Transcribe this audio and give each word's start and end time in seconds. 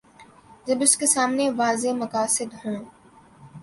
جب 0.65 0.77
اس 0.81 0.97
کے 0.97 1.05
سامنے 1.05 1.49
واضح 1.49 1.93
مقاصد 1.93 2.53
ہوں۔ 2.65 2.85